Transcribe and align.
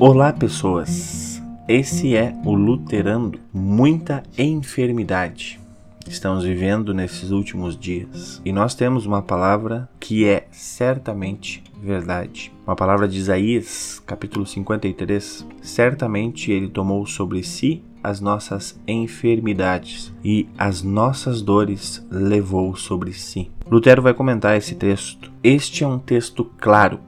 Olá, 0.00 0.32
pessoas. 0.32 1.42
Esse 1.66 2.14
é 2.14 2.32
o 2.44 2.54
Luterando. 2.54 3.40
Muita 3.52 4.22
enfermidade 4.38 5.58
estamos 6.10 6.44
vivendo 6.44 6.94
nesses 6.94 7.30
últimos 7.30 7.76
dias. 7.76 8.40
E 8.44 8.52
nós 8.52 8.74
temos 8.74 9.06
uma 9.06 9.22
palavra 9.22 9.88
que 10.00 10.24
é 10.24 10.46
certamente 10.50 11.62
verdade. 11.80 12.52
Uma 12.66 12.76
palavra 12.76 13.06
de 13.06 13.18
Isaías, 13.18 14.02
capítulo 14.06 14.46
53. 14.46 15.46
Certamente 15.60 16.50
ele 16.50 16.68
tomou 16.68 17.06
sobre 17.06 17.42
si 17.42 17.82
as 18.02 18.20
nossas 18.20 18.78
enfermidades 18.86 20.14
e 20.24 20.48
as 20.56 20.82
nossas 20.82 21.42
dores 21.42 22.04
levou 22.10 22.74
sobre 22.76 23.12
si. 23.12 23.50
Lutero 23.70 24.00
vai 24.00 24.14
comentar 24.14 24.56
esse 24.56 24.74
texto. 24.74 25.30
Este 25.42 25.84
é 25.84 25.86
um 25.86 25.98
texto 25.98 26.44
claro, 26.58 27.00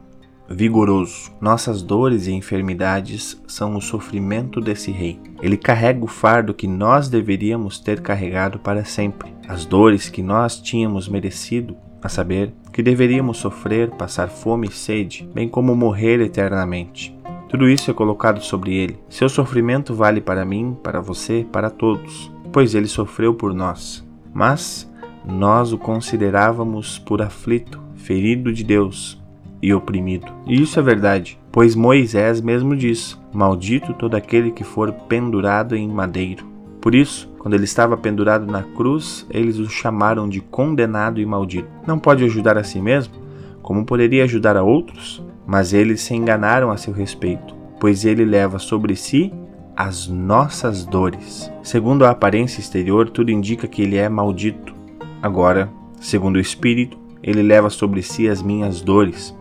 vigoroso. 0.50 1.30
Nossas 1.40 1.80
dores 1.80 2.26
e 2.26 2.32
enfermidades 2.32 3.40
são 3.46 3.76
o 3.76 3.80
sofrimento 3.80 4.60
desse 4.60 4.90
rei. 4.90 5.20
Ele 5.40 5.56
carrega 5.56 6.04
o 6.04 6.08
fardo 6.08 6.52
que 6.52 6.66
nós 6.66 7.08
deveríamos 7.08 7.78
ter 7.78 8.00
carregado 8.00 8.58
para 8.58 8.84
sempre. 8.84 9.32
As 9.48 9.64
dores 9.64 10.08
que 10.08 10.22
nós 10.22 10.60
tínhamos 10.60 11.08
merecido, 11.08 11.76
a 12.02 12.08
saber, 12.08 12.52
que 12.72 12.82
deveríamos 12.82 13.36
sofrer, 13.36 13.90
passar 13.90 14.28
fome 14.28 14.68
e 14.68 14.72
sede, 14.72 15.28
bem 15.32 15.48
como 15.48 15.76
morrer 15.76 16.20
eternamente. 16.20 17.16
Tudo 17.48 17.68
isso 17.68 17.90
é 17.90 17.94
colocado 17.94 18.40
sobre 18.40 18.74
ele. 18.74 18.98
Seu 19.08 19.28
sofrimento 19.28 19.94
vale 19.94 20.20
para 20.20 20.44
mim, 20.44 20.76
para 20.82 21.00
você, 21.00 21.46
para 21.50 21.68
todos, 21.68 22.32
pois 22.52 22.74
ele 22.74 22.86
sofreu 22.86 23.34
por 23.34 23.52
nós. 23.52 24.06
Mas 24.32 24.90
nós 25.24 25.72
o 25.72 25.78
considerávamos 25.78 26.98
por 26.98 27.20
aflito, 27.20 27.80
ferido 27.94 28.52
de 28.52 28.64
Deus 28.64 29.19
e 29.62 29.72
oprimido. 29.74 30.32
E 30.46 30.60
isso 30.60 30.78
é 30.78 30.82
verdade, 30.82 31.38
pois 31.52 31.74
Moisés 31.74 32.40
mesmo 32.40 32.76
diz: 32.76 33.18
Maldito 33.32 33.92
todo 33.94 34.14
aquele 34.14 34.50
que 34.50 34.64
for 34.64 34.92
pendurado 34.92 35.76
em 35.76 35.88
madeiro. 35.88 36.46
Por 36.80 36.94
isso, 36.94 37.30
quando 37.38 37.54
ele 37.54 37.64
estava 37.64 37.96
pendurado 37.96 38.50
na 38.50 38.62
cruz, 38.62 39.26
eles 39.30 39.58
o 39.58 39.68
chamaram 39.68 40.28
de 40.28 40.40
condenado 40.40 41.20
e 41.20 41.26
maldito. 41.26 41.68
Não 41.86 41.98
pode 41.98 42.24
ajudar 42.24 42.56
a 42.56 42.64
si 42.64 42.80
mesmo? 42.80 43.14
Como 43.62 43.84
poderia 43.84 44.24
ajudar 44.24 44.56
a 44.56 44.62
outros? 44.62 45.22
Mas 45.46 45.72
eles 45.74 46.00
se 46.00 46.14
enganaram 46.14 46.70
a 46.70 46.76
seu 46.76 46.92
respeito, 46.92 47.54
pois 47.78 48.04
ele 48.04 48.24
leva 48.24 48.58
sobre 48.58 48.96
si 48.96 49.32
as 49.76 50.08
nossas 50.08 50.84
dores. 50.84 51.50
Segundo 51.62 52.04
a 52.04 52.10
aparência 52.10 52.60
exterior, 52.60 53.08
tudo 53.08 53.30
indica 53.30 53.66
que 53.66 53.82
ele 53.82 53.96
é 53.96 54.08
maldito. 54.08 54.74
Agora, 55.22 55.70
segundo 56.00 56.36
o 56.36 56.40
Espírito, 56.40 56.98
ele 57.22 57.42
leva 57.42 57.68
sobre 57.68 58.02
si 58.02 58.28
as 58.28 58.42
minhas 58.42 58.80
dores, 58.80 59.34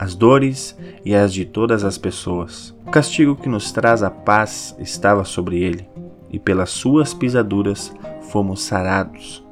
as 0.00 0.14
dores 0.14 0.74
e 1.04 1.14
as 1.14 1.30
de 1.30 1.44
todas 1.44 1.84
as 1.84 1.98
pessoas. 1.98 2.74
O 2.86 2.90
castigo 2.90 3.36
que 3.36 3.50
nos 3.50 3.70
traz 3.70 4.02
a 4.02 4.10
paz 4.10 4.74
estava 4.78 5.26
sobre 5.26 5.62
ele, 5.62 5.86
e 6.30 6.38
pelas 6.38 6.70
suas 6.70 7.12
pisaduras 7.12 7.94
fomos 8.30 8.62
sarados. 8.62 9.44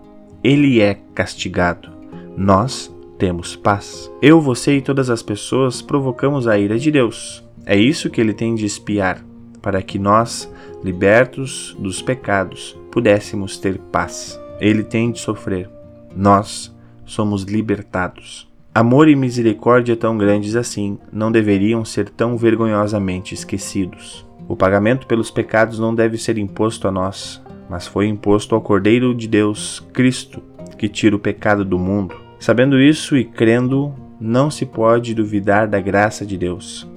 Ele 0.42 0.80
é 0.80 0.94
castigado. 1.14 1.90
Nós 2.34 2.90
temos 3.18 3.56
paz. 3.56 4.10
Eu, 4.22 4.40
você 4.40 4.78
e 4.78 4.80
todas 4.80 5.10
as 5.10 5.22
pessoas 5.22 5.82
provocamos 5.82 6.48
a 6.48 6.58
ira 6.58 6.78
de 6.78 6.90
Deus. 6.90 7.44
É 7.66 7.76
isso 7.76 8.08
que 8.08 8.18
ele 8.18 8.32
tem 8.32 8.54
de 8.54 8.64
espiar, 8.64 9.22
para 9.60 9.82
que 9.82 9.98
nós, 9.98 10.50
libertos 10.82 11.76
dos 11.78 12.00
pecados, 12.00 12.74
pudéssemos 12.90 13.58
ter 13.58 13.76
paz. 13.76 14.40
Ele 14.58 14.82
tem 14.82 15.12
de 15.12 15.20
sofrer. 15.20 15.68
Nós 16.16 16.74
somos 17.04 17.42
libertados. 17.42 18.47
Amor 18.78 19.08
e 19.08 19.16
misericórdia 19.16 19.96
tão 19.96 20.16
grandes 20.16 20.54
assim 20.54 21.00
não 21.12 21.32
deveriam 21.32 21.84
ser 21.84 22.08
tão 22.08 22.36
vergonhosamente 22.36 23.34
esquecidos. 23.34 24.24
O 24.46 24.54
pagamento 24.54 25.04
pelos 25.04 25.32
pecados 25.32 25.80
não 25.80 25.92
deve 25.92 26.16
ser 26.16 26.38
imposto 26.38 26.86
a 26.86 26.92
nós, 26.92 27.42
mas 27.68 27.88
foi 27.88 28.06
imposto 28.06 28.54
ao 28.54 28.60
Cordeiro 28.60 29.12
de 29.16 29.26
Deus, 29.26 29.84
Cristo, 29.92 30.40
que 30.78 30.88
tira 30.88 31.16
o 31.16 31.18
pecado 31.18 31.64
do 31.64 31.76
mundo. 31.76 32.14
Sabendo 32.38 32.80
isso 32.80 33.16
e 33.16 33.24
crendo, 33.24 33.92
não 34.20 34.48
se 34.48 34.64
pode 34.64 35.12
duvidar 35.12 35.66
da 35.66 35.80
graça 35.80 36.24
de 36.24 36.38
Deus, 36.38 36.88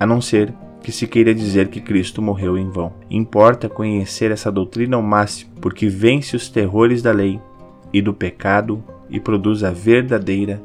a 0.00 0.04
não 0.04 0.20
ser 0.20 0.52
que 0.82 0.90
se 0.90 1.06
queira 1.06 1.32
dizer 1.32 1.68
que 1.68 1.80
Cristo 1.80 2.20
morreu 2.20 2.58
em 2.58 2.68
vão. 2.68 2.92
Importa 3.08 3.68
conhecer 3.68 4.32
essa 4.32 4.50
doutrina 4.50 4.96
ao 4.96 5.02
máximo, 5.02 5.52
porque 5.60 5.86
vence 5.86 6.34
os 6.34 6.48
terrores 6.48 7.02
da 7.02 7.12
lei 7.12 7.40
e 7.92 8.02
do 8.02 8.12
pecado 8.12 8.82
e 9.08 9.18
produz 9.20 9.62
a 9.62 9.70
verdadeira 9.70 10.60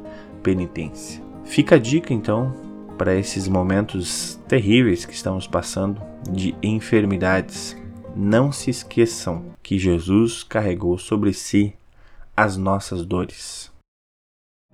penitência. 0.46 1.20
Fica 1.44 1.74
a 1.74 1.78
dica 1.78 2.14
então 2.14 2.54
para 2.96 3.16
esses 3.16 3.48
momentos 3.48 4.38
terríveis 4.46 5.04
que 5.04 5.12
estamos 5.12 5.44
passando 5.44 6.00
de 6.30 6.54
enfermidades. 6.62 7.76
Não 8.14 8.52
se 8.52 8.70
esqueçam 8.70 9.46
que 9.60 9.76
Jesus 9.76 10.44
carregou 10.44 10.98
sobre 10.98 11.32
si 11.32 11.74
as 12.36 12.56
nossas 12.56 13.04
dores. 13.04 13.72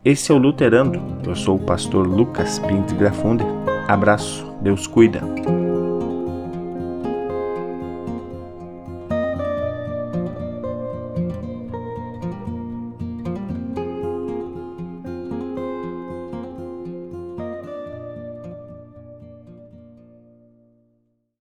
Esse 0.05 0.31
é 0.31 0.35
o 0.35 0.39
Luterando. 0.39 1.01
Eu 1.27 1.35
sou 1.35 1.57
o 1.57 1.65
pastor 1.65 2.07
Lucas 2.07 2.59
Pinto 2.59 2.95
Grafunder. 2.95 3.47
Abraço, 3.89 4.45
Deus 4.61 4.87
cuida. 4.87 5.23